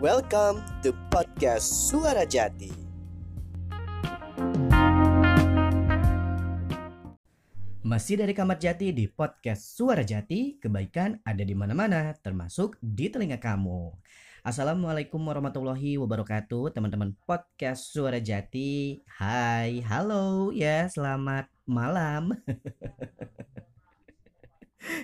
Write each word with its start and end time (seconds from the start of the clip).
Welcome 0.00 0.64
to 0.80 0.96
podcast 1.12 1.92
Suara 1.92 2.24
Jati. 2.24 2.72
Masih 7.84 8.16
dari 8.16 8.32
Kamar 8.32 8.56
Jati 8.56 8.96
di 8.96 9.12
podcast 9.12 9.76
Suara 9.76 10.00
Jati, 10.00 10.56
kebaikan 10.56 11.20
ada 11.20 11.44
di 11.44 11.52
mana-mana, 11.52 12.16
termasuk 12.16 12.80
di 12.80 13.12
telinga 13.12 13.36
kamu. 13.36 13.92
Assalamualaikum 14.40 15.20
warahmatullahi 15.20 16.00
wabarakatuh, 16.00 16.72
teman-teman 16.72 17.12
podcast 17.28 17.92
Suara 17.92 18.24
Jati. 18.24 19.04
Hai, 19.04 19.84
halo 19.84 20.48
ya, 20.48 20.88
selamat 20.88 21.52
malam. 21.68 22.32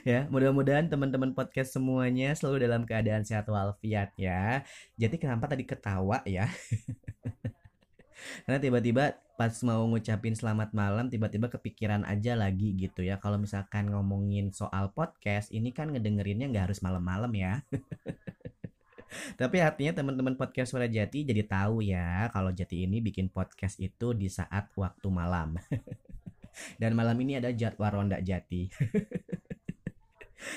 ya, 0.07 0.31
mudah-mudahan 0.31 0.87
teman-teman 0.87 1.35
podcast 1.35 1.75
semuanya 1.75 2.31
selalu 2.39 2.63
dalam 2.71 2.87
keadaan 2.87 3.27
sehat 3.27 3.51
walafiat 3.51 4.15
ya. 4.15 4.63
Jadi 4.95 5.19
kenapa 5.19 5.51
tadi 5.51 5.67
ketawa 5.67 6.23
ya? 6.23 6.47
Karena 8.47 8.59
tiba-tiba 8.63 9.19
pas 9.35 9.53
mau 9.67 9.83
ngucapin 9.91 10.33
selamat 10.33 10.73
malam 10.73 11.13
tiba-tiba 11.13 11.51
kepikiran 11.51 12.07
aja 12.07 12.39
lagi 12.39 12.79
gitu 12.79 13.03
ya. 13.03 13.19
Kalau 13.19 13.37
misalkan 13.37 13.91
ngomongin 13.91 14.55
soal 14.55 14.95
podcast 14.95 15.51
ini 15.51 15.75
kan 15.75 15.91
ngedengerinnya 15.91 16.55
nggak 16.55 16.71
harus 16.71 16.81
malam-malam 16.87 17.35
ya. 17.35 17.67
Tapi 19.41 19.59
artinya 19.59 20.03
teman-teman 20.03 20.39
podcast 20.39 20.71
Suara 20.71 20.87
Jati 20.87 21.27
jadi 21.27 21.43
tahu 21.43 21.83
ya 21.83 22.31
kalau 22.31 22.55
Jati 22.55 22.87
ini 22.87 23.03
bikin 23.03 23.27
podcast 23.27 23.83
itu 23.83 24.15
di 24.15 24.31
saat 24.31 24.71
waktu 24.79 25.09
malam. 25.11 25.59
Dan 26.81 26.97
malam 26.97 27.19
ini 27.21 27.37
ada 27.37 27.53
jadwal 27.53 28.01
ronda 28.01 28.17
Jati. 28.23 28.71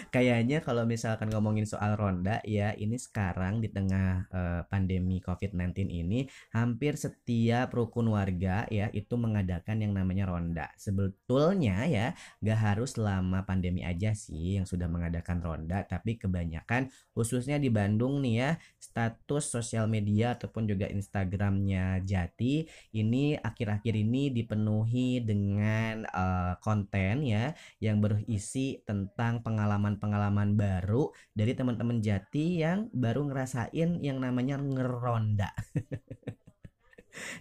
Kayaknya 0.10 0.66
kalau 0.66 0.90
misalkan 0.90 1.30
ngomongin 1.30 1.70
soal 1.70 1.94
ronda 1.94 2.42
ya 2.42 2.74
ini 2.74 2.98
sekarang 2.98 3.62
di 3.62 3.70
tengah 3.70 4.26
uh, 4.34 4.62
pandemi 4.66 5.22
COVID-19 5.22 5.86
ini 5.86 6.26
hampir 6.50 6.98
setiap 6.98 7.70
rukun 7.70 8.10
warga 8.10 8.66
ya 8.74 8.90
itu 8.90 9.14
mengadakan 9.14 9.86
yang 9.86 9.94
namanya 9.94 10.26
ronda. 10.26 10.74
Sebetulnya 10.82 11.86
ya 11.86 12.18
gak 12.42 12.60
harus 12.60 12.98
selama 12.98 13.46
pandemi 13.46 13.86
aja 13.86 14.18
sih 14.18 14.58
yang 14.58 14.66
sudah 14.66 14.90
mengadakan 14.90 15.46
ronda 15.46 15.86
tapi 15.86 16.18
kebanyakan 16.18 16.90
khususnya 17.14 17.62
di 17.62 17.70
Bandung 17.70 18.26
nih 18.26 18.36
ya 18.36 18.52
status 18.82 19.54
sosial 19.54 19.86
media 19.86 20.34
ataupun 20.34 20.66
juga 20.66 20.90
Instagramnya 20.90 22.02
Jati 22.02 22.66
ini 22.98 23.38
akhir-akhir 23.38 23.94
ini 23.94 24.34
dipenuhi 24.34 25.22
dengan 25.22 26.10
uh, 26.10 26.58
konten 26.64 27.22
ya 27.22 27.54
yang 27.78 28.02
berisi 28.02 28.82
tentang 28.88 29.46
pengalaman 29.46 29.99
pengalaman-pengalaman 30.00 30.56
baru 30.56 31.12
dari 31.36 31.52
teman-teman 31.54 32.00
Jati 32.00 32.64
yang 32.64 32.88
baru 32.96 33.28
ngerasain 33.28 34.00
yang 34.00 34.18
namanya 34.24 34.56
ngeronda. 34.58 35.52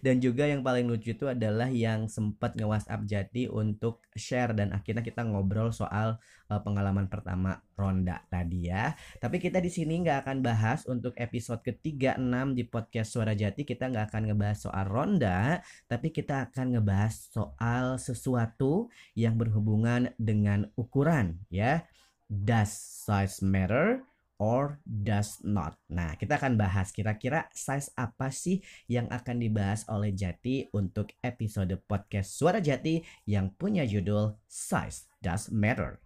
dan 0.05 0.19
juga 0.19 0.49
yang 0.49 0.65
paling 0.65 0.89
lucu 0.89 1.15
itu 1.15 1.27
adalah 1.29 1.69
yang 1.71 2.11
sempat 2.11 2.55
nge-WhatsApp 2.59 3.07
Jati 3.07 3.47
untuk 3.51 4.03
share 4.15 4.53
dan 4.57 4.75
akhirnya 4.75 5.05
kita 5.05 5.25
ngobrol 5.25 5.71
soal 5.71 6.19
uh, 6.51 6.61
pengalaman 6.63 7.07
pertama 7.07 7.61
ronda 7.79 8.23
tadi 8.33 8.69
ya. 8.71 8.95
Tapi 9.23 9.39
kita 9.39 9.63
di 9.63 9.71
sini 9.71 10.03
nggak 10.03 10.27
akan 10.27 10.39
bahas 10.43 10.85
untuk 10.89 11.15
episode 11.17 11.63
ketiga 11.63 12.19
enam 12.19 12.53
di 12.57 12.67
podcast 12.67 13.15
Suara 13.15 13.33
Jati 13.37 13.63
kita 13.63 13.89
nggak 13.89 14.11
akan 14.13 14.23
ngebahas 14.33 14.59
soal 14.59 14.85
ronda, 14.89 15.63
tapi 15.87 16.11
kita 16.11 16.51
akan 16.51 16.79
ngebahas 16.79 17.15
soal 17.31 18.01
sesuatu 18.01 18.91
yang 19.15 19.39
berhubungan 19.39 20.13
dengan 20.19 20.69
ukuran 20.75 21.39
ya 21.53 21.87
does 22.29 22.77
size 22.77 23.41
matter 23.41 24.05
or 24.39 24.79
does 24.87 25.41
not. 25.43 25.75
Nah, 25.91 26.15
kita 26.15 26.39
akan 26.39 26.55
bahas 26.55 26.95
kira-kira 26.95 27.51
size 27.51 27.91
apa 27.99 28.31
sih 28.31 28.63
yang 28.87 29.11
akan 29.11 29.43
dibahas 29.43 29.83
oleh 29.91 30.15
Jati 30.15 30.71
untuk 30.77 31.11
episode 31.25 31.75
podcast 31.89 32.39
Suara 32.39 32.63
Jati 32.63 33.03
yang 33.27 33.51
punya 33.59 33.83
judul 33.83 34.39
Size 34.47 35.11
Does 35.19 35.51
Matter. 35.51 35.99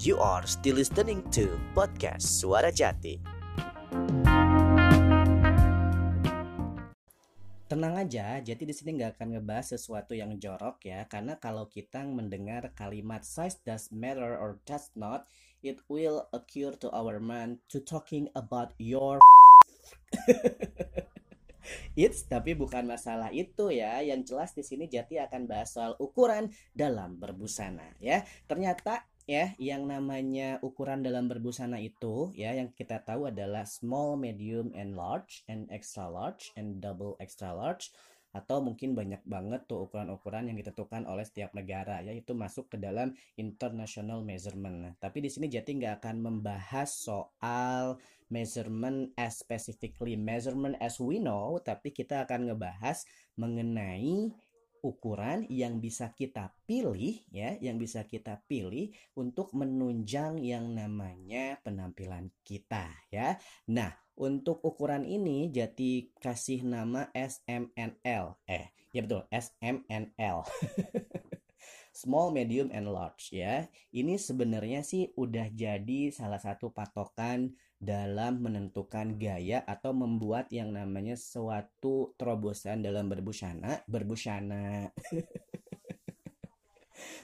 You 0.00 0.16
are 0.16 0.48
still 0.48 0.80
listening 0.80 1.26
to 1.36 1.60
podcast 1.76 2.24
Suara 2.24 2.72
Jati. 2.72 3.39
Tenang 7.70 8.02
aja, 8.02 8.42
jadi 8.42 8.66
di 8.66 8.74
sini 8.74 8.98
nggak 8.98 9.14
akan 9.14 9.38
ngebahas 9.38 9.78
sesuatu 9.78 10.10
yang 10.18 10.34
jorok 10.42 10.82
ya, 10.90 11.06
karena 11.06 11.38
kalau 11.38 11.70
kita 11.70 12.02
mendengar 12.02 12.74
kalimat 12.74 13.22
size 13.22 13.62
does 13.62 13.94
matter 13.94 14.34
or 14.34 14.58
does 14.66 14.90
not, 14.98 15.30
it 15.62 15.78
will 15.86 16.26
occur 16.34 16.74
to 16.74 16.90
our 16.90 17.22
mind 17.22 17.62
to 17.70 17.78
talking 17.78 18.26
about 18.34 18.74
your 18.82 19.22
It's 21.94 22.26
tapi 22.26 22.58
bukan 22.58 22.90
masalah 22.90 23.30
itu 23.30 23.70
ya. 23.70 24.02
Yang 24.02 24.34
jelas 24.34 24.50
di 24.50 24.66
sini 24.66 24.90
Jati 24.90 25.22
akan 25.22 25.46
bahas 25.46 25.70
soal 25.70 25.94
ukuran 26.02 26.50
dalam 26.74 27.22
berbusana 27.22 27.94
ya. 28.02 28.26
Ternyata 28.50 29.06
ya 29.30 29.54
yang 29.62 29.86
namanya 29.86 30.58
ukuran 30.58 31.06
dalam 31.06 31.30
berbusana 31.30 31.78
itu 31.78 32.34
ya 32.34 32.50
yang 32.50 32.74
kita 32.74 32.98
tahu 33.06 33.30
adalah 33.30 33.62
small, 33.62 34.18
medium, 34.18 34.74
and 34.74 34.98
large, 34.98 35.46
and 35.46 35.70
extra 35.70 36.10
large, 36.10 36.50
and 36.58 36.82
double 36.82 37.14
extra 37.22 37.54
large 37.54 37.94
atau 38.30 38.62
mungkin 38.62 38.94
banyak 38.94 39.22
banget 39.26 39.66
tuh 39.66 39.90
ukuran-ukuran 39.90 40.50
yang 40.50 40.58
ditentukan 40.58 41.02
oleh 41.02 41.26
setiap 41.26 41.50
negara 41.50 41.98
ya 41.98 42.14
itu 42.14 42.30
masuk 42.30 42.70
ke 42.70 42.76
dalam 42.78 43.10
international 43.34 44.22
measurement. 44.22 44.76
Nah, 44.86 44.94
tapi 45.02 45.18
di 45.18 45.30
sini 45.30 45.50
Jati 45.50 45.78
nggak 45.78 46.02
akan 46.02 46.16
membahas 46.22 46.90
soal 46.90 47.98
measurement 48.30 49.10
as 49.18 49.42
specifically 49.42 50.14
measurement 50.14 50.78
as 50.78 51.02
we 51.02 51.18
know, 51.18 51.58
tapi 51.58 51.90
kita 51.90 52.22
akan 52.22 52.50
ngebahas 52.50 53.02
mengenai 53.34 54.30
ukuran 54.82 55.46
yang 55.48 55.78
bisa 55.78 56.12
kita 56.12 56.52
pilih 56.66 57.20
ya, 57.30 57.56
yang 57.60 57.76
bisa 57.76 58.04
kita 58.04 58.42
pilih 58.44 58.90
untuk 59.16 59.52
menunjang 59.54 60.40
yang 60.40 60.72
namanya 60.72 61.60
penampilan 61.62 62.32
kita 62.42 62.90
ya. 63.12 63.36
Nah, 63.70 63.92
untuk 64.20 64.60
ukuran 64.60 65.08
ini 65.08 65.48
Jati 65.48 66.12
kasih 66.20 66.66
nama 66.66 67.08
SMNL. 67.16 68.36
Eh, 68.44 68.68
ya 68.92 69.00
betul, 69.00 69.24
SMNL. 69.32 70.44
Small, 71.90 72.30
medium, 72.30 72.70
and 72.70 72.86
large 72.88 73.34
ya. 73.34 73.66
Ini 73.90 74.16
sebenarnya 74.16 74.86
sih 74.86 75.10
udah 75.18 75.50
jadi 75.50 76.14
salah 76.14 76.38
satu 76.38 76.70
patokan 76.70 77.52
dalam 77.80 78.44
menentukan 78.44 79.16
gaya 79.16 79.64
atau 79.64 79.96
membuat 79.96 80.52
yang 80.52 80.76
namanya 80.76 81.16
suatu 81.16 82.12
terobosan 82.20 82.84
dalam 82.84 83.08
berbusana, 83.08 83.82
berbusana. 83.88 84.92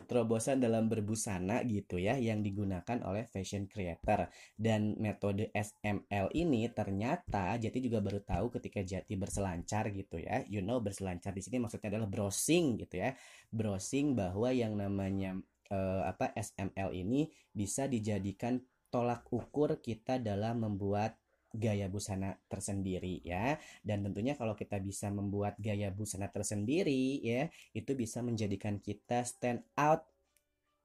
terobosan 0.07 0.63
dalam 0.63 0.87
berbusana 0.91 1.63
gitu 1.67 1.99
ya 1.99 2.19
yang 2.19 2.41
digunakan 2.41 2.99
oleh 3.07 3.27
fashion 3.27 3.67
creator. 3.71 4.31
Dan 4.55 4.99
metode 4.99 5.51
SML 5.53 6.33
ini 6.35 6.69
ternyata 6.71 7.57
Jati 7.57 7.79
juga 7.83 8.03
baru 8.03 8.23
tahu 8.23 8.53
ketika 8.61 8.83
Jati 8.83 9.15
berselancar 9.15 9.91
gitu 9.93 10.23
ya. 10.23 10.43
You 10.47 10.63
know 10.63 10.79
berselancar 10.79 11.35
di 11.35 11.43
sini 11.43 11.63
maksudnya 11.63 11.93
adalah 11.93 12.09
browsing 12.09 12.81
gitu 12.81 13.03
ya. 13.03 13.13
Browsing 13.51 14.15
bahwa 14.15 14.53
yang 14.55 14.79
namanya 14.79 15.37
uh, 15.71 16.03
apa 16.07 16.31
SML 16.35 16.95
ini 16.95 17.31
bisa 17.51 17.91
dijadikan 17.91 18.63
tolak 18.91 19.27
ukur 19.35 19.83
kita 19.83 20.23
dalam 20.23 20.63
membuat 20.63 21.19
gaya 21.57 21.89
busana 21.89 22.37
tersendiri 22.47 23.25
ya. 23.25 23.57
Dan 23.81 24.05
tentunya 24.05 24.37
kalau 24.37 24.53
kita 24.53 24.77
bisa 24.79 25.09
membuat 25.09 25.57
gaya 25.57 25.89
busana 25.91 26.29
tersendiri 26.29 27.21
ya 27.25 27.49
itu 27.73 27.97
bisa 27.97 28.21
menjadikan 28.21 28.79
kita 28.79 29.25
stand 29.25 29.65
out 29.81 30.05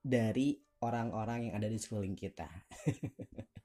dari 0.01 0.57
orang-orang 0.81 1.51
yang 1.51 1.53
ada 1.61 1.69
di 1.69 1.77
sekeliling 1.77 2.17
kita. 2.17 2.49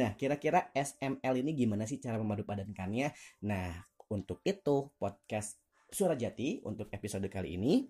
Nah 0.00 0.16
kira-kira 0.16 0.72
SML 0.72 1.44
ini 1.44 1.52
gimana 1.52 1.84
sih 1.84 2.00
cara 2.00 2.16
memadupadankannya 2.16 3.12
nah 3.44 3.84
untuk 4.08 4.40
itu 4.44 4.88
podcast 4.96 5.60
Suara 5.88 6.16
Jati 6.16 6.60
untuk 6.64 6.88
episode 6.92 7.28
kali 7.28 7.56
ini. 7.56 7.84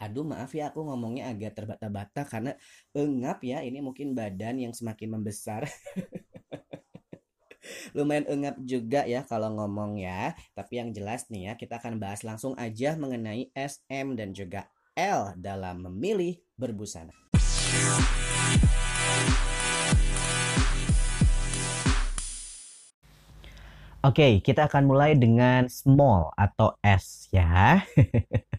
Aduh 0.00 0.24
maaf 0.24 0.52
ya 0.52 0.72
aku 0.72 0.84
ngomongnya 0.84 1.32
agak 1.32 1.56
terbata-bata 1.56 2.24
karena 2.28 2.52
engap 2.96 3.40
ya 3.44 3.60
ini 3.64 3.80
mungkin 3.80 4.12
badan 4.16 4.60
yang 4.60 4.72
semakin 4.72 5.20
membesar. 5.20 5.64
Lumayan 7.90 8.26
engap 8.30 8.56
juga 8.62 9.02
ya 9.02 9.26
kalau 9.26 9.50
ngomong 9.58 9.98
ya. 9.98 10.38
Tapi 10.54 10.78
yang 10.78 10.94
jelas 10.94 11.26
nih 11.26 11.50
ya 11.50 11.52
kita 11.58 11.82
akan 11.82 11.98
bahas 11.98 12.22
langsung 12.22 12.54
aja 12.54 12.94
mengenai 12.94 13.50
SM 13.54 14.14
dan 14.14 14.30
juga 14.30 14.70
L 14.94 15.34
dalam 15.34 15.82
memilih 15.90 16.38
berbusana. 16.54 17.10
Oke, 24.00 24.40
kita 24.40 24.64
akan 24.64 24.88
mulai 24.88 25.12
dengan 25.12 25.68
small 25.68 26.32
atau 26.32 26.72
S 26.80 27.28
ya. 27.28 27.84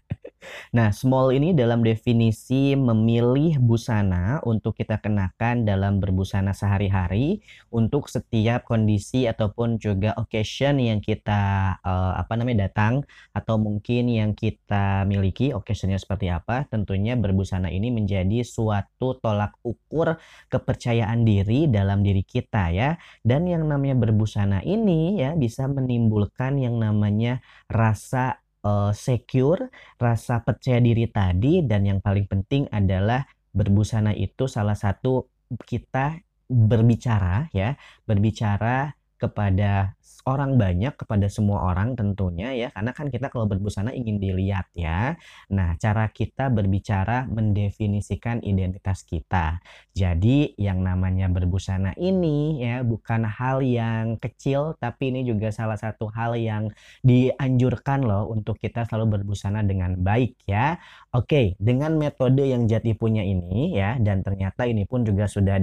Nah, 0.73 0.89
small 0.91 1.31
ini 1.35 1.53
dalam 1.53 1.85
definisi 1.85 2.73
memilih 2.73 3.61
busana 3.61 4.41
untuk 4.43 4.75
kita 4.75 4.99
kenakan 4.99 5.63
dalam 5.63 6.01
berbusana 6.01 6.51
sehari-hari 6.51 7.39
untuk 7.69 8.09
setiap 8.09 8.65
kondisi 8.65 9.29
ataupun 9.29 9.77
juga 9.77 10.17
occasion 10.17 10.81
yang 10.81 10.99
kita 10.99 11.75
uh, 11.85 12.13
apa 12.17 12.33
namanya 12.35 12.67
datang 12.69 13.05
atau 13.31 13.61
mungkin 13.61 14.09
yang 14.09 14.31
kita 14.33 15.05
miliki 15.05 15.53
occasionnya 15.53 16.01
seperti 16.01 16.33
apa. 16.33 16.65
Tentunya 16.67 17.13
berbusana 17.15 17.69
ini 17.69 17.93
menjadi 17.93 18.41
suatu 18.41 19.17
tolak 19.21 19.55
ukur 19.61 20.17
kepercayaan 20.49 21.23
diri 21.23 21.69
dalam 21.69 22.01
diri 22.01 22.25
kita 22.25 22.73
ya. 22.73 22.97
Dan 23.21 23.45
yang 23.45 23.69
namanya 23.69 23.95
berbusana 23.95 24.65
ini 24.65 25.21
ya 25.21 25.37
bisa 25.37 25.69
menimbulkan 25.69 26.57
yang 26.57 26.81
namanya 26.81 27.39
rasa 27.69 28.40
uh, 28.65 28.91
secure, 28.93 29.69
rasa 29.97 30.41
percaya 30.45 30.79
diri 30.81 31.09
tadi 31.09 31.65
dan 31.65 31.85
yang 31.85 31.99
paling 31.99 32.25
penting 32.29 32.69
adalah 32.69 33.25
berbusana 33.51 34.15
itu 34.15 34.47
salah 34.47 34.77
satu 34.77 35.27
kita 35.65 36.21
berbicara 36.47 37.51
ya, 37.51 37.75
berbicara 38.07 38.91
kepada 39.21 39.93
orang 40.25 40.57
banyak 40.57 40.93
kepada 40.97 41.27
semua 41.31 41.65
orang 41.73 41.97
tentunya 41.97 42.53
ya 42.53 42.67
karena 42.69 42.91
kan 42.93 43.09
kita 43.09 43.33
kalau 43.33 43.49
berbusana 43.49 43.93
ingin 43.93 44.21
dilihat 44.21 44.69
ya. 44.77 45.17
Nah 45.49 45.77
cara 45.81 46.09
kita 46.13 46.53
berbicara 46.53 47.25
mendefinisikan 47.29 48.45
identitas 48.45 49.01
kita. 49.05 49.61
Jadi 49.97 50.53
yang 50.61 50.85
namanya 50.85 51.25
berbusana 51.31 51.97
ini 51.97 52.61
ya 52.61 52.85
bukan 52.85 53.25
hal 53.25 53.65
yang 53.65 54.17
kecil 54.21 54.77
tapi 54.77 55.09
ini 55.13 55.25
juga 55.25 55.49
salah 55.49 55.77
satu 55.77 56.09
hal 56.13 56.37
yang 56.37 56.69
dianjurkan 57.01 58.05
loh 58.05 58.29
untuk 58.29 58.61
kita 58.61 58.85
selalu 58.85 59.21
berbusana 59.21 59.65
dengan 59.65 59.97
baik 59.97 60.37
ya. 60.45 60.77
Oke 61.13 61.57
dengan 61.57 61.97
metode 61.97 62.45
yang 62.45 62.69
Jati 62.69 62.93
punya 62.93 63.25
ini 63.25 63.73
ya 63.73 63.97
dan 63.97 64.21
ternyata 64.21 64.69
ini 64.69 64.85
pun 64.85 65.01
juga 65.03 65.25
sudah 65.25 65.57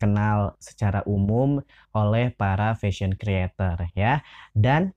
dikenal 0.00 0.56
secara 0.56 1.04
umum 1.04 1.60
oleh 1.92 2.32
para 2.32 2.72
fashion 2.72 3.12
creator 3.20 3.76
ya. 3.92 4.24
Dan 4.56 4.96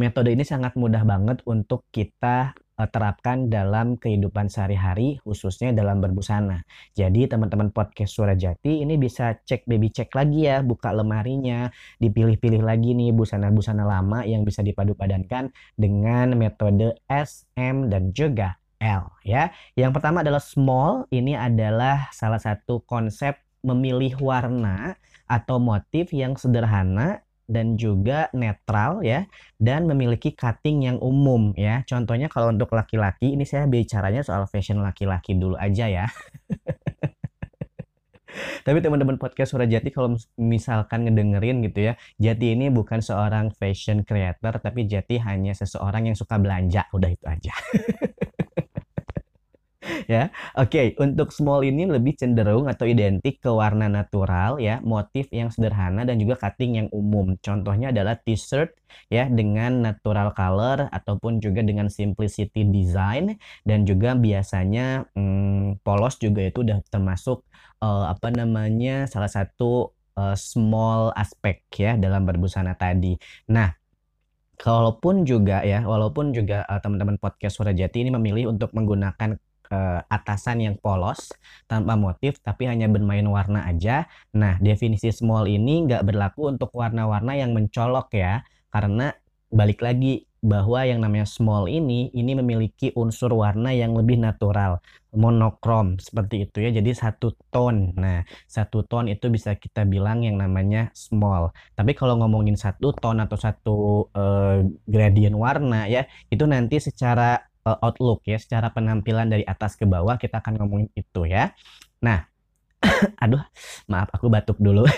metode 0.00 0.32
ini 0.32 0.48
sangat 0.48 0.80
mudah 0.80 1.04
banget 1.04 1.44
untuk 1.44 1.84
kita 1.92 2.56
uh, 2.80 2.88
terapkan 2.88 3.52
dalam 3.52 4.00
kehidupan 4.00 4.48
sehari-hari 4.48 5.20
khususnya 5.28 5.76
dalam 5.76 6.00
berbusana. 6.00 6.64
Jadi 6.96 7.28
teman-teman 7.28 7.68
podcast 7.68 8.16
Suara 8.16 8.32
Jati 8.32 8.80
ini 8.80 8.96
bisa 8.96 9.36
cek 9.36 9.68
baby 9.68 9.92
cek 9.92 10.08
lagi 10.16 10.48
ya, 10.48 10.64
buka 10.64 10.88
lemarinya, 10.88 11.68
dipilih-pilih 12.00 12.64
lagi 12.64 12.96
nih 12.96 13.12
busana-busana 13.12 13.84
lama 13.84 14.24
yang 14.24 14.48
bisa 14.48 14.64
dipadu-padankan 14.64 15.52
dengan 15.76 16.32
metode 16.32 16.96
S, 17.12 17.44
M 17.60 17.92
dan 17.92 18.16
juga 18.16 18.56
L 18.80 19.12
ya. 19.20 19.52
Yang 19.76 20.00
pertama 20.00 20.24
adalah 20.24 20.40
small, 20.40 21.04
ini 21.12 21.36
adalah 21.36 22.08
salah 22.08 22.40
satu 22.40 22.80
konsep 22.88 23.43
memilih 23.64 24.20
warna 24.20 25.00
atau 25.24 25.56
motif 25.56 26.12
yang 26.12 26.36
sederhana 26.36 27.24
dan 27.44 27.76
juga 27.76 28.32
netral 28.32 29.04
ya 29.04 29.28
dan 29.60 29.84
memiliki 29.84 30.32
cutting 30.32 30.88
yang 30.88 30.98
umum 31.00 31.52
ya. 31.56 31.84
Contohnya 31.84 32.28
kalau 32.32 32.52
untuk 32.52 32.72
laki-laki 32.72 33.36
ini 33.36 33.44
saya 33.44 33.68
bicaranya 33.68 34.24
soal 34.24 34.48
fashion 34.48 34.80
laki-laki 34.80 35.36
dulu 35.36 35.56
aja 35.56 35.88
ya. 35.88 36.06
Tapi 38.66 38.82
teman-teman 38.82 39.14
podcast 39.14 39.54
Suara 39.54 39.68
Jati 39.68 39.94
kalau 39.94 40.18
misalkan 40.40 41.06
ngedengerin 41.06 41.62
gitu 41.62 41.86
ya, 41.86 41.94
Jati 42.18 42.58
ini 42.58 42.66
bukan 42.66 42.98
seorang 42.98 43.54
fashion 43.54 44.02
creator 44.02 44.58
tapi 44.58 44.90
Jati 44.90 45.22
hanya 45.22 45.54
seseorang 45.54 46.10
yang 46.10 46.16
suka 46.18 46.40
belanja, 46.42 46.90
udah 46.90 47.10
itu 47.14 47.26
aja. 47.30 47.54
ya. 50.14 50.30
Oke, 50.58 50.70
okay, 50.70 50.86
untuk 51.00 51.30
small 51.30 51.62
ini 51.62 51.86
lebih 51.86 52.18
cenderung 52.18 52.66
atau 52.66 52.84
identik 52.88 53.38
ke 53.40 53.50
warna 53.50 53.86
natural 53.86 54.58
ya, 54.58 54.82
motif 54.82 55.30
yang 55.30 55.48
sederhana 55.50 56.02
dan 56.02 56.18
juga 56.18 56.38
cutting 56.38 56.78
yang 56.80 56.88
umum. 56.90 57.38
Contohnya 57.40 57.94
adalah 57.94 58.18
t-shirt 58.18 58.74
ya 59.10 59.26
dengan 59.26 59.82
natural 59.82 60.30
color 60.34 60.86
ataupun 60.90 61.42
juga 61.42 61.60
dengan 61.62 61.90
simplicity 61.90 62.62
design 62.66 63.34
dan 63.66 63.82
juga 63.82 64.14
biasanya 64.14 65.08
hmm, 65.14 65.82
polos 65.82 66.18
juga 66.18 66.46
itu 66.46 66.62
udah 66.62 66.78
termasuk 66.90 67.42
uh, 67.82 68.10
apa 68.10 68.30
namanya 68.30 69.10
salah 69.10 69.30
satu 69.30 69.90
uh, 70.18 70.36
small 70.38 71.10
aspek 71.18 71.62
ya 71.74 71.98
dalam 71.98 72.22
berbusana 72.26 72.74
tadi. 72.78 73.18
Nah, 73.50 73.84
Walaupun 74.62 75.26
juga 75.26 75.66
ya, 75.66 75.82
walaupun 75.82 76.30
juga 76.30 76.62
uh, 76.70 76.78
teman-teman 76.78 77.18
podcast 77.18 77.58
Suara 77.58 77.74
Jati 77.74 78.06
ini 78.06 78.14
memilih 78.14 78.54
untuk 78.54 78.70
menggunakan 78.70 79.34
uh, 79.74 79.98
atasan 80.06 80.62
yang 80.62 80.76
polos 80.78 81.34
tanpa 81.66 81.98
motif 81.98 82.38
tapi 82.38 82.70
hanya 82.70 82.86
bermain 82.86 83.26
warna 83.26 83.66
aja. 83.66 84.06
Nah, 84.38 84.62
definisi 84.62 85.10
small 85.10 85.50
ini 85.50 85.90
nggak 85.90 86.06
berlaku 86.06 86.54
untuk 86.54 86.70
warna-warna 86.70 87.34
yang 87.34 87.50
mencolok 87.50 88.14
ya, 88.14 88.46
karena 88.70 89.10
balik 89.50 89.82
lagi 89.82 90.26
bahwa 90.44 90.84
yang 90.84 91.00
namanya 91.00 91.24
small 91.24 91.64
ini 91.72 92.12
ini 92.12 92.36
memiliki 92.36 92.92
unsur 93.00 93.32
warna 93.32 93.72
yang 93.72 93.96
lebih 93.96 94.20
natural 94.20 94.84
monokrom 95.16 95.96
seperti 95.96 96.44
itu 96.44 96.60
ya. 96.60 96.68
Jadi 96.68 96.92
satu 96.92 97.32
tone. 97.48 97.96
Nah 97.96 98.20
satu 98.44 98.84
tone 98.84 99.16
itu 99.16 99.32
bisa 99.32 99.56
kita 99.56 99.88
bilang 99.88 100.20
yang 100.20 100.36
namanya 100.36 100.92
small. 100.92 101.56
Tapi 101.72 101.96
kalau 101.96 102.20
ngomongin 102.20 102.60
satu 102.60 102.92
tone 102.92 103.24
atau 103.24 103.38
satu 103.40 103.76
uh, 104.12 104.60
gradient 104.84 105.32
warna 105.32 105.88
ya 105.88 106.04
itu 106.28 106.44
nanti 106.44 106.76
secara 106.76 107.40
uh, 107.66 107.78
outlook 107.82 108.24
ya, 108.28 108.38
secara 108.40 108.70
penampilan 108.70 109.28
dari 109.32 109.44
atas 109.44 109.76
ke 109.76 109.84
bawah 109.88 110.16
kita 110.20 110.40
akan 110.40 110.60
ngomongin 110.60 110.88
itu 110.94 111.26
ya. 111.28 111.52
Nah, 112.04 112.24
aduh, 113.24 113.42
maaf 113.90 114.08
aku 114.12 114.28
batuk 114.30 114.56
dulu. 114.60 114.84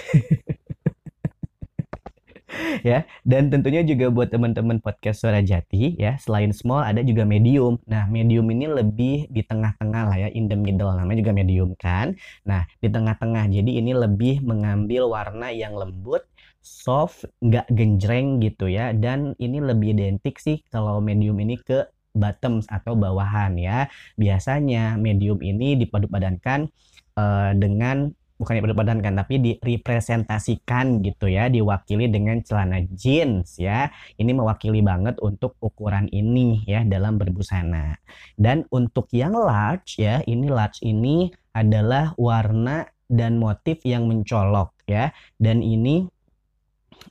ya 2.86 3.04
dan 3.26 3.52
tentunya 3.52 3.82
juga 3.84 4.08
buat 4.08 4.30
teman-teman 4.32 4.80
podcast 4.80 5.24
suara 5.24 5.40
jati 5.42 5.96
ya 5.96 6.16
selain 6.20 6.54
small 6.54 6.82
ada 6.84 7.02
juga 7.04 7.26
medium 7.26 7.78
nah 7.84 8.08
medium 8.08 8.48
ini 8.50 8.66
lebih 8.70 9.28
di 9.28 9.42
tengah-tengah 9.44 10.02
lah 10.12 10.16
ya 10.16 10.28
in 10.32 10.46
the 10.46 10.56
middle 10.56 10.90
namanya 10.92 11.26
juga 11.26 11.32
medium 11.36 11.74
kan 11.78 12.16
nah 12.46 12.64
di 12.80 12.88
tengah-tengah 12.88 13.50
jadi 13.50 13.70
ini 13.82 13.92
lebih 13.96 14.42
mengambil 14.46 15.10
warna 15.10 15.52
yang 15.52 15.76
lembut 15.76 16.24
soft 16.62 17.26
nggak 17.42 17.66
genjreng 17.70 18.42
gitu 18.42 18.66
ya 18.66 18.90
dan 18.90 19.38
ini 19.38 19.62
lebih 19.62 19.94
identik 19.94 20.42
sih 20.42 20.62
kalau 20.70 20.98
medium 20.98 21.38
ini 21.38 21.58
ke 21.58 21.86
bottoms 22.16 22.64
atau 22.72 22.96
bawahan 22.96 23.54
ya. 23.60 23.92
Biasanya 24.16 24.96
medium 24.96 25.38
ini 25.44 25.76
dipadu-padankan 25.76 26.72
uh, 27.20 27.52
dengan 27.52 28.10
bukan 28.36 28.60
dipadu-padankan 28.60 29.16
tapi 29.16 29.40
direpresentasikan 29.40 31.00
gitu 31.00 31.28
ya, 31.28 31.48
diwakili 31.48 32.08
dengan 32.12 32.40
celana 32.44 32.84
jeans 32.92 33.56
ya. 33.56 33.88
Ini 34.16 34.32
mewakili 34.36 34.84
banget 34.84 35.16
untuk 35.24 35.56
ukuran 35.60 36.08
ini 36.12 36.64
ya 36.68 36.84
dalam 36.84 37.16
berbusana. 37.16 37.96
Dan 38.36 38.68
untuk 38.72 39.08
yang 39.12 39.32
large 39.36 40.00
ya, 40.00 40.20
ini 40.28 40.52
large 40.52 40.84
ini 40.84 41.32
adalah 41.56 42.12
warna 42.20 42.88
dan 43.08 43.40
motif 43.40 43.80
yang 43.88 44.04
mencolok 44.04 44.72
ya. 44.84 45.12
Dan 45.40 45.64
ini 45.64 46.04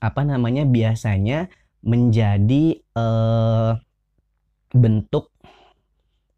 apa 0.02 0.22
namanya 0.28 0.68
biasanya 0.68 1.48
menjadi 1.86 2.82
uh, 2.98 3.78
bentuk 4.75 5.32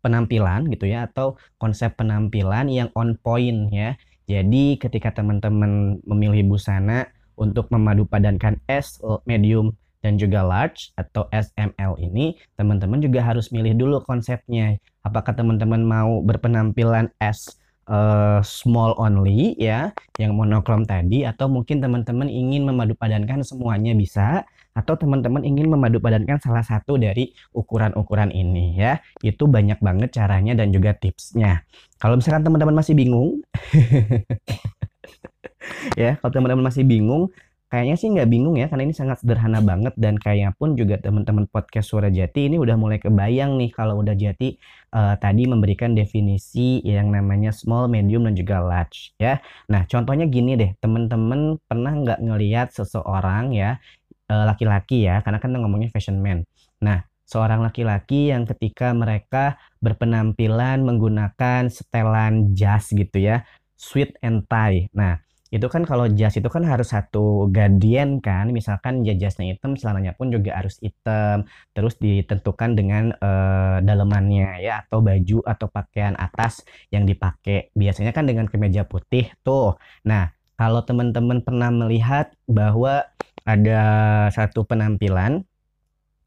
penampilan 0.06 0.70
gitu 0.70 0.86
ya 0.88 1.10
atau 1.10 1.36
konsep 1.58 1.98
penampilan 1.98 2.70
yang 2.70 2.90
on 2.94 3.18
point 3.20 3.68
ya. 3.74 3.98
Jadi 4.28 4.78
ketika 4.78 5.16
teman-teman 5.16 6.04
memilih 6.04 6.52
busana 6.52 7.10
untuk 7.40 7.72
memadu 7.72 8.04
padankan 8.04 8.60
S, 8.68 9.00
medium 9.24 9.72
dan 10.04 10.20
juga 10.20 10.44
large 10.44 10.92
atau 11.00 11.26
SML 11.32 11.98
ini, 12.00 12.36
teman-teman 12.60 13.00
juga 13.00 13.24
harus 13.24 13.50
milih 13.50 13.74
dulu 13.76 14.04
konsepnya. 14.04 14.78
Apakah 15.02 15.32
teman-teman 15.32 15.82
mau 15.84 16.20
berpenampilan 16.22 17.08
S 17.24 17.56
uh, 17.88 18.44
small 18.44 18.94
only 19.00 19.56
ya, 19.56 19.96
yang 20.20 20.36
monokrom 20.36 20.84
tadi 20.84 21.24
atau 21.24 21.48
mungkin 21.48 21.80
teman-teman 21.80 22.28
ingin 22.28 22.68
memadu 22.68 22.94
padankan 22.94 23.42
semuanya 23.42 23.96
bisa 23.96 24.44
atau 24.78 24.94
teman-teman 24.94 25.42
ingin 25.42 25.74
memadu 25.74 25.98
padankan 25.98 26.38
salah 26.38 26.62
satu 26.62 27.02
dari 27.02 27.34
ukuran-ukuran 27.58 28.30
ini 28.30 28.78
ya. 28.78 29.02
Itu 29.26 29.50
banyak 29.50 29.82
banget 29.82 30.14
caranya 30.14 30.54
dan 30.54 30.70
juga 30.70 30.94
tipsnya. 30.94 31.66
Kalau 31.98 32.22
misalkan 32.22 32.46
teman-teman 32.46 32.78
masih 32.78 32.94
bingung 32.94 33.42
ya, 36.02 36.22
kalau 36.22 36.30
teman-teman 36.30 36.70
masih 36.70 36.86
bingung 36.86 37.34
Kayaknya 37.68 37.96
sih 38.00 38.08
nggak 38.16 38.32
bingung 38.32 38.56
ya, 38.56 38.72
karena 38.72 38.88
ini 38.88 38.96
sangat 38.96 39.20
sederhana 39.20 39.60
banget 39.60 39.92
dan 40.00 40.16
kayaknya 40.16 40.56
pun 40.56 40.80
juga 40.80 41.04
teman-teman 41.04 41.52
podcast 41.52 41.92
Suara 41.92 42.08
Jati 42.08 42.48
ini 42.48 42.56
udah 42.56 42.80
mulai 42.80 42.96
kebayang 42.96 43.60
nih 43.60 43.76
kalau 43.76 44.00
udah 44.00 44.16
Jati 44.16 44.56
uh, 44.96 45.20
tadi 45.20 45.44
memberikan 45.52 45.92
definisi 45.92 46.80
yang 46.88 47.12
namanya 47.12 47.52
small, 47.52 47.92
medium, 47.92 48.24
dan 48.24 48.40
juga 48.40 48.64
large 48.64 49.12
ya. 49.20 49.44
Nah 49.68 49.84
contohnya 49.84 50.32
gini 50.32 50.56
deh, 50.56 50.80
teman-teman 50.80 51.60
pernah 51.68 51.92
nggak 51.92 52.24
ngelihat 52.24 52.72
seseorang 52.72 53.52
ya, 53.52 53.84
laki-laki 54.28 55.08
ya, 55.08 55.24
karena 55.24 55.40
kan 55.40 55.56
ngomongnya 55.56 55.92
fashion 55.92 56.20
man. 56.20 56.44
Nah 56.84 57.08
seorang 57.28 57.60
laki-laki 57.60 58.32
yang 58.32 58.48
ketika 58.48 58.96
mereka 58.96 59.60
berpenampilan 59.84 60.80
menggunakan 60.88 61.68
setelan 61.68 62.56
jas 62.56 62.88
gitu 62.96 63.20
ya, 63.20 63.44
suit 63.76 64.16
and 64.24 64.48
tie. 64.48 64.88
Nah, 64.96 65.20
itu 65.48 65.64
kan 65.72 65.88
kalau 65.88 66.12
jas 66.12 66.36
itu 66.36 66.48
kan 66.52 66.64
harus 66.68 66.92
satu 66.92 67.48
gadian 67.48 68.20
kan 68.20 68.52
misalkan 68.52 69.08
ya 69.08 69.16
jasnya 69.16 69.56
hitam 69.56 69.80
celananya 69.80 70.12
pun 70.12 70.28
juga 70.28 70.60
harus 70.60 70.76
hitam 70.84 71.48
terus 71.72 71.96
ditentukan 72.04 72.76
dengan 72.76 73.16
uh, 73.16 73.80
dalemannya 73.80 74.60
ya 74.60 74.84
atau 74.84 75.00
baju 75.00 75.40
atau 75.48 75.68
pakaian 75.72 76.20
atas 76.20 76.68
yang 76.92 77.08
dipakai 77.08 77.72
biasanya 77.80 78.12
kan 78.12 78.28
dengan 78.28 78.52
kemeja 78.52 78.84
putih 78.84 79.32
tuh 79.40 79.80
nah 80.04 80.36
kalau 80.60 80.84
teman-teman 80.84 81.40
pernah 81.40 81.72
melihat 81.72 82.36
bahwa 82.44 83.08
ada 83.48 83.82
satu 84.36 84.68
penampilan 84.68 85.48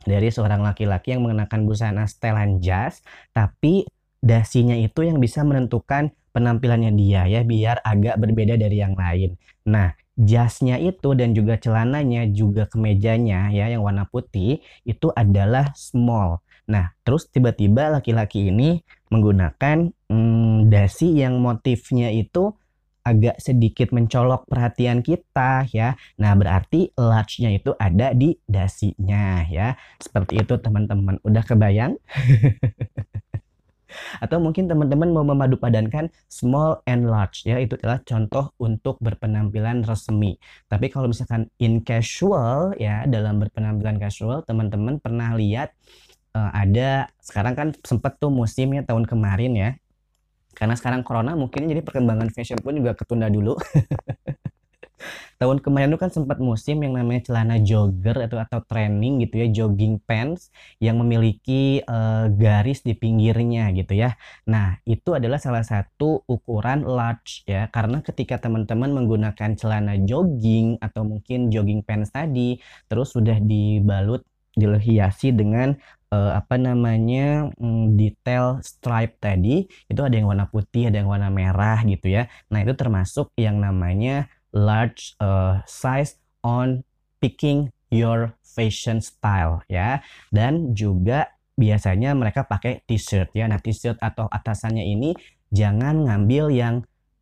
dari 0.08 0.32
seorang 0.32 0.64
laki-laki 0.64 1.12
yang 1.12 1.28
mengenakan 1.28 1.68
busana 1.68 2.08
setelan 2.08 2.64
jas 2.64 3.04
tapi 3.36 3.84
dasinya 4.24 4.72
itu 4.76 5.04
yang 5.04 5.20
bisa 5.20 5.44
menentukan 5.44 6.16
penampilannya 6.32 6.96
dia 6.96 7.28
ya 7.28 7.44
biar 7.44 7.82
agak 7.82 8.16
berbeda 8.16 8.54
dari 8.56 8.80
yang 8.80 8.94
lain. 8.94 9.36
Nah, 9.66 9.92
jasnya 10.14 10.76
itu 10.76 11.16
dan 11.16 11.32
juga 11.32 11.56
celananya 11.56 12.28
juga 12.30 12.68
kemejanya 12.68 13.50
ya 13.50 13.72
yang 13.72 13.82
warna 13.82 14.06
putih 14.06 14.62
itu 14.84 15.08
adalah 15.12 15.72
small. 15.74 16.44
Nah, 16.70 16.94
terus 17.02 17.26
tiba-tiba 17.32 17.90
laki-laki 17.90 18.52
ini 18.52 18.84
menggunakan 19.10 19.90
hmm, 20.06 20.70
dasi 20.70 21.18
yang 21.18 21.42
motifnya 21.42 22.14
itu 22.14 22.54
agak 23.00 23.40
sedikit 23.40 23.90
mencolok 23.90 24.44
perhatian 24.46 25.00
kita 25.00 25.64
ya. 25.72 25.96
Nah, 26.20 26.32
berarti 26.36 26.92
large-nya 26.94 27.50
itu 27.56 27.72
ada 27.76 28.12
di 28.12 28.36
dasinya 28.44 29.44
ya. 29.48 29.74
Seperti 29.96 30.40
itu 30.40 30.54
teman-teman. 30.60 31.16
Udah 31.24 31.42
kebayang? 31.44 31.96
Atau 34.22 34.38
mungkin 34.38 34.70
teman-teman 34.70 35.10
mau 35.10 35.26
memadupadankan 35.26 36.14
small 36.30 36.82
and 36.86 37.10
large 37.10 37.42
ya 37.42 37.58
itu 37.58 37.74
adalah 37.82 37.98
contoh 38.06 38.54
untuk 38.62 39.02
berpenampilan 39.02 39.82
resmi. 39.82 40.38
Tapi 40.70 40.86
kalau 40.92 41.10
misalkan 41.10 41.50
in 41.58 41.82
casual 41.82 42.74
ya 42.78 43.04
dalam 43.10 43.42
berpenampilan 43.42 43.98
casual 43.98 44.46
teman-teman 44.46 45.02
pernah 45.02 45.34
lihat 45.34 45.74
uh, 46.34 46.50
ada 46.54 47.10
sekarang 47.18 47.54
kan 47.58 47.68
sempat 47.82 48.18
tuh 48.22 48.30
musimnya 48.30 48.86
tahun 48.86 49.06
kemarin 49.06 49.52
ya. 49.58 49.70
Karena 50.52 50.74
sekarang 50.76 51.06
corona 51.06 51.38
mungkin 51.38 51.66
jadi 51.70 51.80
perkembangan 51.80 52.28
fashion 52.34 52.60
pun 52.60 52.76
juga 52.76 52.92
ketunda 52.96 53.26
dulu. 53.26 53.56
tahun 55.40 55.64
kemarin 55.64 55.88
itu 55.88 55.98
kan 56.00 56.12
sempat 56.12 56.36
musim 56.36 56.84
yang 56.84 56.92
namanya 56.92 57.24
celana 57.24 57.56
jogger 57.64 58.28
atau 58.28 58.38
atau 58.44 58.60
training 58.68 59.24
gitu 59.24 59.40
ya 59.40 59.46
jogging 59.48 59.96
pants 60.04 60.52
yang 60.84 61.00
memiliki 61.00 61.80
uh, 61.88 62.28
garis 62.28 62.84
di 62.84 62.92
pinggirnya 62.92 63.72
gitu 63.72 63.96
ya 63.96 64.20
nah 64.44 64.76
itu 64.84 65.16
adalah 65.16 65.40
salah 65.40 65.64
satu 65.64 66.28
ukuran 66.28 66.84
large 66.84 67.40
ya 67.48 67.72
karena 67.72 68.04
ketika 68.04 68.36
teman-teman 68.36 68.92
menggunakan 68.92 69.56
celana 69.56 69.96
jogging 70.04 70.76
atau 70.84 71.08
mungkin 71.08 71.48
jogging 71.48 71.80
pants 71.80 72.12
tadi 72.12 72.60
terus 72.84 73.16
sudah 73.16 73.40
dibalut 73.40 74.20
dihiasi 74.50 75.32
dengan 75.32 75.78
uh, 76.10 76.36
apa 76.36 76.58
namanya 76.58 77.48
um, 77.56 77.94
detail 77.94 78.58
stripe 78.60 79.16
tadi 79.22 79.66
itu 79.66 80.00
ada 80.02 80.14
yang 80.14 80.28
warna 80.28 80.46
putih 80.50 80.90
ada 80.90 81.00
yang 81.00 81.10
warna 81.10 81.30
merah 81.32 81.80
gitu 81.86 82.10
ya. 82.10 82.26
Nah 82.50 82.62
itu 82.62 82.74
termasuk 82.74 83.30
yang 83.38 83.62
namanya 83.62 84.28
large 84.50 85.14
uh, 85.22 85.62
size 85.64 86.18
on 86.42 86.82
picking 87.22 87.70
your 87.90 88.34
fashion 88.42 88.98
style 88.98 89.62
ya. 89.70 90.02
Dan 90.34 90.74
juga 90.74 91.30
biasanya 91.54 92.16
mereka 92.16 92.44
pakai 92.46 92.82
t-shirt 92.84 93.30
ya. 93.34 93.46
Nah 93.46 93.62
t-shirt 93.62 93.98
atau 94.02 94.26
atasannya 94.26 94.84
ini 94.86 95.14
jangan 95.50 96.06
ngambil 96.06 96.50
yang 96.54 96.74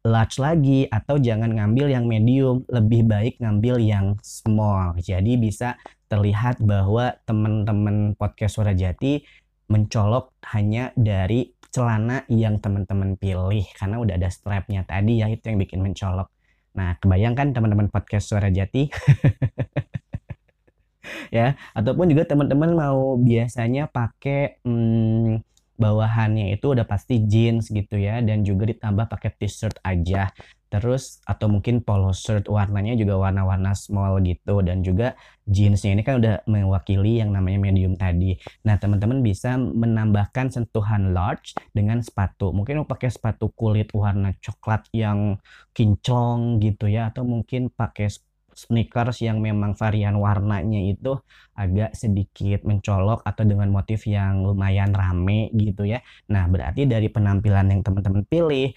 large 0.09 0.41
lagi 0.41 0.89
atau 0.89 1.21
jangan 1.21 1.53
ngambil 1.53 1.93
yang 1.93 2.09
medium 2.09 2.65
lebih 2.73 3.05
baik 3.05 3.37
ngambil 3.39 3.77
yang 3.79 4.17
small 4.25 4.97
jadi 4.97 5.37
bisa 5.37 5.77
terlihat 6.09 6.59
bahwa 6.65 7.21
teman-teman 7.29 8.17
podcast 8.17 8.57
suara 8.57 8.73
jati 8.73 9.21
mencolok 9.69 10.33
hanya 10.57 10.97
dari 10.97 11.53
celana 11.69 12.25
yang 12.33 12.57
teman-teman 12.59 13.21
pilih 13.21 13.69
karena 13.77 14.01
udah 14.01 14.17
ada 14.17 14.33
strapnya 14.33 14.89
tadi 14.89 15.21
ya 15.21 15.29
itu 15.29 15.53
yang 15.53 15.61
bikin 15.61 15.85
mencolok 15.85 16.33
Nah, 16.79 16.95
kebayangkan 17.03 17.51
teman-teman 17.51 17.91
podcast 17.91 18.31
Suara 18.31 18.55
Jati? 18.55 18.87
ya, 21.37 21.59
ataupun 21.75 22.15
juga 22.15 22.31
teman-teman 22.31 22.71
mau 22.71 23.19
biasanya 23.19 23.91
pakai 23.91 24.63
hmm, 24.63 25.43
bawahannya 25.79 26.53
itu 26.59 26.75
udah 26.75 26.85
pasti 26.85 27.25
jeans 27.25 27.71
gitu 27.71 27.97
ya 27.97 28.19
dan 28.21 28.43
juga 28.43 28.69
ditambah 28.69 29.07
pakai 29.07 29.31
t-shirt 29.39 29.79
aja. 29.87 30.29
Terus 30.69 31.25
atau 31.25 31.49
mungkin 31.49 31.81
polo 31.81 32.13
shirt 32.13 32.45
warnanya 32.45 32.93
juga 32.93 33.17
warna-warna 33.17 33.73
small 33.73 34.21
gitu 34.21 34.61
dan 34.61 34.85
juga 34.85 35.17
jeansnya 35.49 35.97
ini 35.97 36.05
kan 36.05 36.21
udah 36.21 36.45
mewakili 36.45 37.25
yang 37.25 37.33
namanya 37.33 37.57
medium 37.57 37.97
tadi. 37.97 38.37
Nah 38.69 38.77
teman-teman 38.77 39.25
bisa 39.25 39.57
menambahkan 39.57 40.53
sentuhan 40.53 41.17
large 41.17 41.57
dengan 41.73 42.05
sepatu. 42.05 42.53
Mungkin 42.53 42.85
mau 42.85 42.89
pakai 42.91 43.09
sepatu 43.09 43.49
kulit 43.57 43.89
warna 43.97 44.37
coklat 44.45 44.85
yang 44.93 45.41
kinclong 45.73 46.61
gitu 46.61 46.85
ya 46.85 47.09
atau 47.09 47.25
mungkin 47.25 47.73
pakai 47.73 48.13
sneakers 48.59 49.23
yang 49.23 49.39
memang 49.39 49.79
varian 49.79 50.19
warnanya 50.19 50.83
itu 50.83 51.15
agak 51.55 51.95
sedikit 51.95 52.67
mencolok 52.67 53.23
atau 53.23 53.47
dengan 53.47 53.71
motif 53.71 54.11
yang 54.11 54.43
lumayan 54.43 54.91
rame 54.91 55.55
gitu 55.55 55.87
ya. 55.87 56.03
Nah, 56.27 56.51
berarti 56.51 56.91
dari 56.91 57.07
penampilan 57.07 57.71
yang 57.71 57.87
teman-teman 57.87 58.27
pilih 58.27 58.75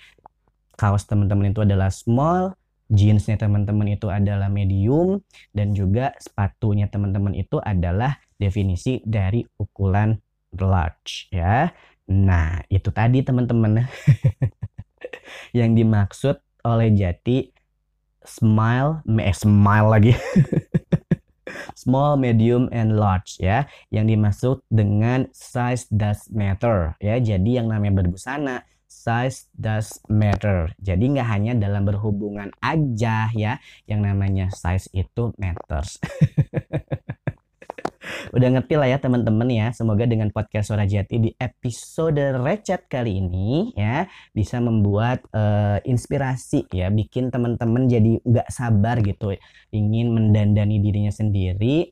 kaos 0.77 1.05
teman-teman 1.09 1.53
itu 1.53 1.61
adalah 1.65 1.89
small, 1.89 2.57
jeansnya 2.89 3.37
teman-teman 3.37 3.93
itu 3.93 4.09
adalah 4.09 4.49
medium, 4.49 5.21
dan 5.53 5.77
juga 5.77 6.13
sepatunya 6.17 6.89
teman-teman 6.89 7.37
itu 7.37 7.61
adalah 7.61 8.17
definisi 8.37 9.01
dari 9.05 9.45
ukuran 9.61 10.17
large 10.57 11.29
ya. 11.29 11.69
Nah, 12.11 12.65
itu 12.67 12.89
tadi 12.89 13.21
teman-teman 13.21 13.85
yang 15.59 15.77
dimaksud 15.77 16.41
oleh 16.65 16.89
Jati 16.93 17.60
smile, 18.25 19.01
eh 19.07 19.35
smile 19.35 19.87
lagi. 19.89 20.13
small, 21.75 22.17
medium, 22.17 22.69
and 22.71 22.95
large 22.97 23.37
ya. 23.41 23.65
Yang 23.89 24.05
dimaksud 24.15 24.57
dengan 24.69 25.27
size 25.33 25.87
does 25.91 26.29
matter 26.31 26.95
ya. 27.01 27.17
Jadi 27.17 27.57
yang 27.61 27.71
namanya 27.71 28.03
berbusana 28.03 28.63
size 28.91 29.47
does 29.55 29.97
matter. 30.11 30.69
Jadi 30.77 31.17
nggak 31.17 31.27
hanya 31.27 31.53
dalam 31.57 31.87
berhubungan 31.87 32.51
aja 32.61 33.31
ya, 33.33 33.57
yang 33.87 34.03
namanya 34.03 34.51
size 34.51 34.91
itu 34.93 35.31
matters. 35.39 35.97
Udah 38.31 38.47
ngerti 38.47 38.79
lah 38.79 38.87
ya 38.87 38.95
teman-teman 38.95 39.47
ya. 39.51 39.75
Semoga 39.75 40.07
dengan 40.07 40.31
podcast 40.31 40.71
Suara 40.71 40.87
Jati 40.87 41.19
di 41.19 41.29
episode 41.35 42.39
recet 42.39 42.87
kali 42.87 43.19
ini 43.19 43.75
ya 43.75 44.07
bisa 44.31 44.63
membuat 44.63 45.27
uh, 45.35 45.83
inspirasi 45.83 46.63
ya, 46.71 46.87
bikin 46.87 47.27
teman-teman 47.27 47.91
jadi 47.91 48.23
nggak 48.23 48.47
sabar 48.47 49.03
gitu, 49.03 49.35
ingin 49.75 50.15
mendandani 50.15 50.79
dirinya 50.79 51.11
sendiri 51.11 51.91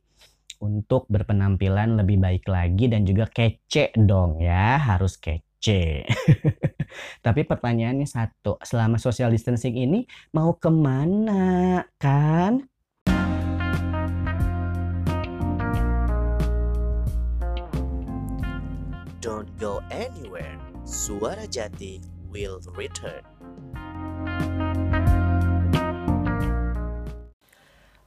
untuk 0.63 1.07
berpenampilan 1.11 1.99
lebih 1.99 2.19
baik 2.23 2.47
lagi 2.47 2.87
dan 2.87 3.03
juga 3.03 3.27
kece 3.27 3.91
dong 3.99 4.39
ya, 4.39 4.79
harus 4.79 5.19
kece. 5.19 6.07
Tapi 7.25 7.41
pertanyaannya 7.43 8.07
satu, 8.07 8.55
selama 8.63 8.95
social 8.95 9.27
distancing 9.27 9.75
ini 9.75 10.07
mau 10.31 10.55
ke 10.55 10.71
mana 10.71 11.83
kan? 11.99 12.68
Go 19.59 19.83
anywhere. 19.91 20.55
Suara 20.87 21.43
Jati 21.43 21.99
will 22.31 22.63
return. 22.79 23.19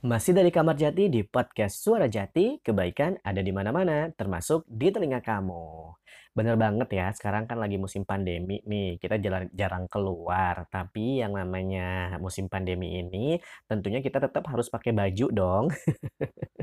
Masih 0.03 0.35
dari 0.35 0.49
Kamar 0.51 0.75
Jati 0.75 1.13
di 1.13 1.23
podcast 1.23 1.79
Suara 1.79 2.09
Jati, 2.09 2.59
kebaikan 2.59 3.21
ada 3.23 3.39
di 3.39 3.53
mana-mana, 3.55 4.11
termasuk 4.17 4.67
di 4.67 4.91
telinga 4.91 5.21
kamu. 5.23 5.95
Bener 6.33 6.57
banget 6.57 6.89
ya, 6.91 7.13
sekarang 7.13 7.45
kan 7.45 7.61
lagi 7.61 7.77
musim 7.77 8.03
pandemi 8.09 8.59
nih, 8.65 8.97
kita 8.99 9.21
jarang, 9.53 9.87
keluar. 9.87 10.67
Tapi 10.73 11.21
yang 11.21 11.37
namanya 11.37 12.17
musim 12.19 12.49
pandemi 12.49 12.99
ini, 12.99 13.39
tentunya 13.69 14.01
kita 14.01 14.19
tetap 14.19 14.43
harus 14.49 14.73
pakai 14.73 14.91
baju 14.97 15.27
dong. 15.31 15.65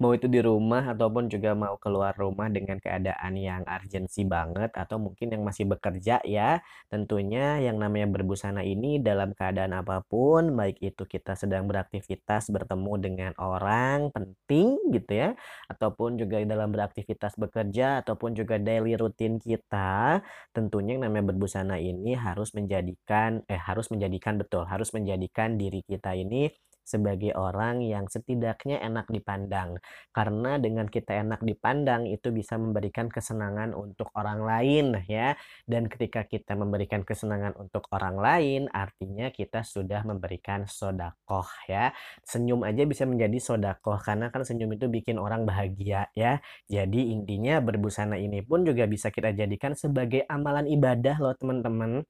mau 0.00 0.12
itu 0.12 0.26
di 0.30 0.40
rumah 0.44 0.84
ataupun 0.92 1.28
juga 1.32 1.52
mau 1.56 1.76
keluar 1.80 2.12
rumah 2.16 2.48
dengan 2.52 2.76
keadaan 2.80 3.34
yang 3.38 3.62
urgensi 3.66 4.22
banget 4.28 4.72
atau 4.76 4.96
mungkin 5.00 5.32
yang 5.32 5.42
masih 5.46 5.64
bekerja 5.68 6.20
ya. 6.24 6.60
Tentunya 6.92 7.58
yang 7.62 7.76
namanya 7.80 8.08
berbusana 8.10 8.62
ini 8.66 8.98
dalam 9.02 9.32
keadaan 9.36 9.72
apa 9.76 10.02
pun, 10.06 10.54
baik 10.54 10.78
itu 10.82 11.02
kita 11.08 11.34
sedang 11.38 11.66
beraktivitas 11.70 12.48
bertemu 12.52 12.92
dengan 13.00 13.32
orang 13.40 14.10
penting 14.14 14.78
gitu 14.94 15.12
ya, 15.12 15.30
ataupun 15.70 16.16
juga 16.20 16.42
dalam 16.46 16.70
beraktivitas 16.70 17.34
bekerja 17.40 18.02
ataupun 18.04 18.36
juga 18.38 18.56
daily 18.60 18.94
rutin 18.98 19.38
kita, 19.42 20.22
tentunya 20.54 20.96
yang 20.98 21.08
namanya 21.10 21.34
berbusana 21.34 21.76
ini 21.80 22.14
harus 22.14 22.52
menjadikan 22.56 23.42
eh 23.50 23.58
harus 23.58 23.88
menjadikan 23.92 24.38
betul, 24.40 24.64
harus 24.68 24.90
menjadikan 24.94 25.58
diri 25.60 25.82
kita 25.86 26.14
ini 26.16 26.50
sebagai 26.86 27.34
orang 27.34 27.82
yang 27.82 28.06
setidaknya 28.06 28.78
enak 28.78 29.10
dipandang. 29.10 29.82
Karena 30.14 30.56
dengan 30.62 30.86
kita 30.86 31.18
enak 31.26 31.42
dipandang 31.42 32.06
itu 32.06 32.30
bisa 32.30 32.54
memberikan 32.54 33.10
kesenangan 33.10 33.74
untuk 33.74 34.14
orang 34.14 34.46
lain 34.46 35.02
ya. 35.10 35.34
Dan 35.66 35.90
ketika 35.90 36.22
kita 36.22 36.54
memberikan 36.54 37.02
kesenangan 37.02 37.58
untuk 37.58 37.90
orang 37.90 38.16
lain 38.16 38.62
artinya 38.70 39.34
kita 39.34 39.66
sudah 39.66 40.06
memberikan 40.06 40.70
sodakoh 40.70 41.50
ya. 41.66 41.90
Senyum 42.22 42.62
aja 42.62 42.86
bisa 42.86 43.02
menjadi 43.04 43.42
sodakoh 43.42 43.98
karena 43.98 44.30
kan 44.30 44.46
senyum 44.46 44.70
itu 44.78 44.86
bikin 44.86 45.18
orang 45.18 45.42
bahagia 45.42 46.06
ya. 46.14 46.38
Jadi 46.70 47.10
intinya 47.10 47.58
berbusana 47.58 48.14
ini 48.14 48.46
pun 48.46 48.62
juga 48.62 48.86
bisa 48.86 49.10
kita 49.10 49.34
jadikan 49.34 49.74
sebagai 49.74 50.22
amalan 50.30 50.70
ibadah 50.70 51.18
loh 51.18 51.34
teman-teman 51.34 52.06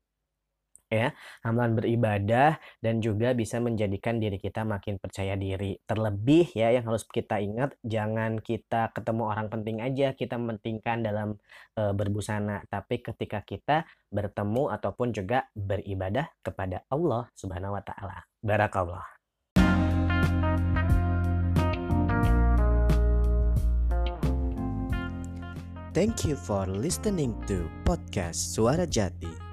ya, 0.88 1.12
amalan 1.42 1.78
beribadah 1.78 2.58
dan 2.78 3.02
juga 3.02 3.34
bisa 3.34 3.58
menjadikan 3.58 4.18
diri 4.22 4.38
kita 4.38 4.62
makin 4.62 4.98
percaya 5.02 5.34
diri. 5.34 5.78
Terlebih 5.84 6.54
ya 6.54 6.70
yang 6.74 6.86
harus 6.86 7.06
kita 7.06 7.42
ingat 7.42 7.74
jangan 7.82 8.38
kita 8.40 8.90
ketemu 8.94 9.22
orang 9.26 9.48
penting 9.50 9.82
aja 9.82 10.14
kita 10.14 10.38
mementingkan 10.38 11.02
dalam 11.02 11.28
e, 11.74 11.82
berbusana, 11.94 12.62
tapi 12.70 13.02
ketika 13.02 13.42
kita 13.42 13.86
bertemu 14.10 14.72
ataupun 14.74 15.12
juga 15.12 15.50
beribadah 15.52 16.30
kepada 16.40 16.86
Allah 16.90 17.28
Subhanahu 17.34 17.74
wa 17.74 17.82
taala. 17.82 18.24
Barakallah. 18.40 19.16
Thank 25.96 26.28
you 26.28 26.36
for 26.36 26.68
listening 26.68 27.32
to 27.48 27.72
podcast 27.88 28.52
Suara 28.52 28.84
Jati. 28.84 29.45